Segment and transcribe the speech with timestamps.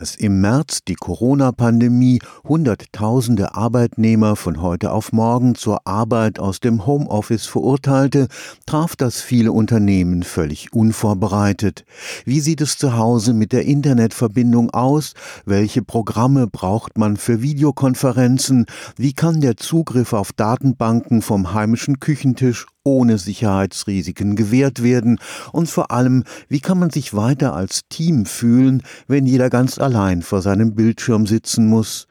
[0.00, 6.86] Als im März die Corona-Pandemie Hunderttausende Arbeitnehmer von heute auf morgen zur Arbeit aus dem
[6.86, 8.28] Homeoffice verurteilte,
[8.64, 11.84] traf das viele Unternehmen völlig unvorbereitet.
[12.24, 15.12] Wie sieht es zu Hause mit der Internetverbindung aus?
[15.44, 18.64] Welche Programme braucht man für Videokonferenzen?
[18.96, 25.18] Wie kann der Zugriff auf Datenbanken vom heimischen Küchentisch ohne Sicherheitsrisiken gewährt werden?
[25.52, 30.22] Und vor allem, wie kann man sich weiter als Team fühlen, wenn jeder ganz allein
[30.22, 32.06] vor seinem Bildschirm sitzen muss?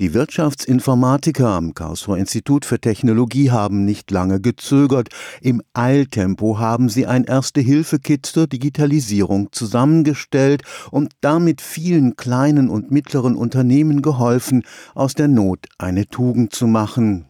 [0.00, 5.08] Die Wirtschaftsinformatiker am Karlsruher Institut für Technologie haben nicht lange gezögert.
[5.40, 13.34] Im Eiltempo haben sie ein Erste-Hilfe-Kit zur Digitalisierung zusammengestellt und damit vielen kleinen und mittleren
[13.34, 14.62] Unternehmen geholfen,
[14.94, 17.26] aus der Not eine Tugend zu machen.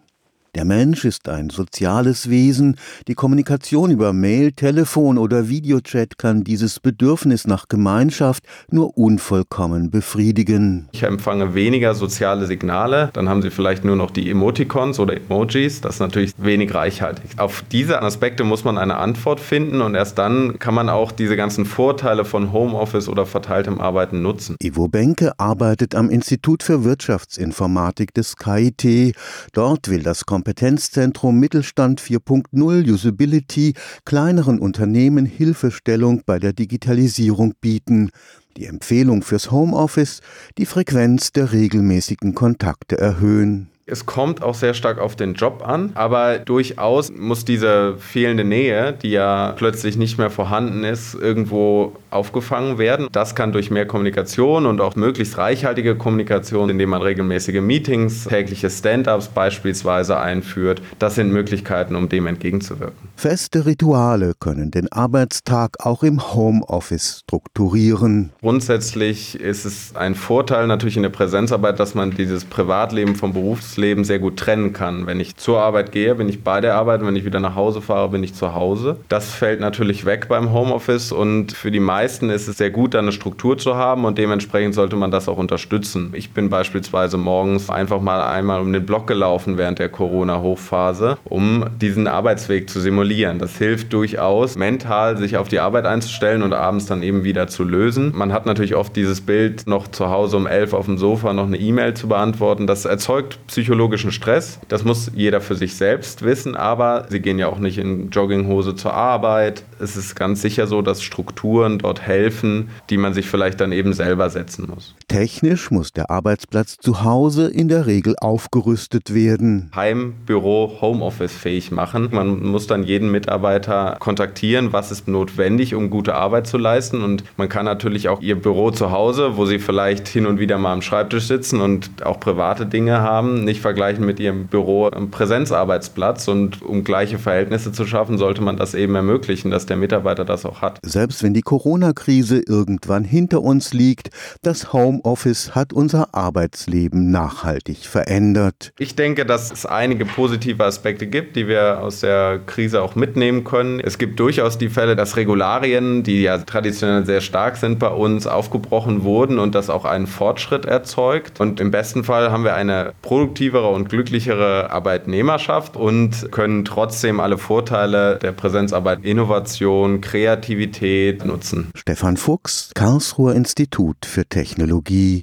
[0.54, 2.76] Der Mensch ist ein soziales Wesen.
[3.06, 10.88] Die Kommunikation über Mail, Telefon oder Videochat kann dieses Bedürfnis nach Gemeinschaft nur unvollkommen befriedigen.
[10.92, 15.82] Ich empfange weniger soziale Signale, dann haben Sie vielleicht nur noch die Emoticons oder Emojis.
[15.82, 17.38] Das ist natürlich wenig reichhaltig.
[17.38, 21.36] Auf diese Aspekte muss man eine Antwort finden und erst dann kann man auch diese
[21.36, 24.56] ganzen Vorteile von Homeoffice oder verteiltem Arbeiten nutzen.
[24.62, 29.14] Ivo Benke arbeitet am Institut für Wirtschaftsinformatik des KIT.
[29.52, 38.10] Dort will das Kompetenzzentrum Mittelstand 4.0 Usability kleineren Unternehmen Hilfestellung bei der Digitalisierung bieten.
[38.56, 40.20] Die Empfehlung fürs Homeoffice,
[40.56, 43.68] die Frequenz der regelmäßigen Kontakte erhöhen.
[43.90, 48.92] Es kommt auch sehr stark auf den Job an, aber durchaus muss diese fehlende Nähe,
[48.92, 53.08] die ja plötzlich nicht mehr vorhanden ist, irgendwo aufgefangen werden.
[53.12, 58.68] Das kann durch mehr Kommunikation und auch möglichst reichhaltige Kommunikation, indem man regelmäßige Meetings, tägliche
[58.68, 60.82] Stand-ups beispielsweise einführt.
[60.98, 63.08] Das sind Möglichkeiten, um dem entgegenzuwirken.
[63.16, 68.32] Feste Rituale können den Arbeitstag auch im Homeoffice strukturieren.
[68.42, 73.77] Grundsätzlich ist es ein Vorteil natürlich in der Präsenzarbeit, dass man dieses Privatleben vom Berufsleben
[73.78, 75.06] Berufsleben sehr gut trennen kann.
[75.06, 77.04] Wenn ich zur Arbeit gehe, bin ich bei der Arbeit.
[77.06, 78.96] Wenn ich wieder nach Hause fahre, bin ich zu Hause.
[79.08, 82.98] Das fällt natürlich weg beim Homeoffice und für die meisten ist es sehr gut, da
[82.98, 86.12] eine Struktur zu haben und dementsprechend sollte man das auch unterstützen.
[86.14, 91.64] Ich bin beispielsweise morgens einfach mal einmal um den Block gelaufen während der Corona-Hochphase, um
[91.80, 93.38] diesen Arbeitsweg zu simulieren.
[93.38, 97.62] Das hilft durchaus, mental sich auf die Arbeit einzustellen und abends dann eben wieder zu
[97.62, 98.12] lösen.
[98.14, 101.46] Man hat natürlich oft dieses Bild, noch zu Hause um elf auf dem Sofa noch
[101.46, 102.66] eine E-Mail zu beantworten.
[102.66, 104.58] Das erzeugt psychologische psychologischen Stress.
[104.68, 108.74] Das muss jeder für sich selbst wissen, aber sie gehen ja auch nicht in Jogginghose
[108.74, 109.62] zur Arbeit.
[109.78, 113.92] Es ist ganz sicher so, dass Strukturen dort helfen, die man sich vielleicht dann eben
[113.92, 114.94] selber setzen muss.
[115.06, 119.70] Technisch muss der Arbeitsplatz zu Hause in der Regel aufgerüstet werden.
[119.74, 122.08] Heim, Büro, Homeoffice fähig machen.
[122.10, 127.02] Man muss dann jeden Mitarbeiter kontaktieren, was ist notwendig, um gute Arbeit zu leisten.
[127.02, 130.56] Und man kann natürlich auch ihr Büro zu Hause, wo sie vielleicht hin und wieder
[130.56, 135.10] mal am Schreibtisch sitzen und auch private Dinge haben, nicht vergleichen mit ihrem Büro am
[135.10, 136.28] Präsenzarbeitsplatz.
[136.28, 140.46] Und um gleiche Verhältnisse zu schaffen, sollte man das eben ermöglichen, dass der Mitarbeiter das
[140.46, 140.78] auch hat.
[140.82, 144.10] Selbst wenn die Corona-Krise irgendwann hinter uns liegt,
[144.42, 148.72] das Homeoffice hat unser Arbeitsleben nachhaltig verändert.
[148.78, 153.44] Ich denke, dass es einige positive Aspekte gibt, die wir aus der Krise auch mitnehmen
[153.44, 153.80] können.
[153.80, 158.26] Es gibt durchaus die Fälle, dass Regularien, die ja traditionell sehr stark sind bei uns,
[158.26, 161.40] aufgebrochen wurden und das auch einen Fortschritt erzeugt.
[161.40, 167.20] Und im besten Fall haben wir eine produktive produktivere und glücklichere Arbeitnehmerschaft und können trotzdem
[167.20, 171.70] alle Vorteile der Präsenzarbeit, Innovation, Kreativität nutzen.
[171.74, 175.16] Stefan Fuchs, Karlsruher Institut für Technologie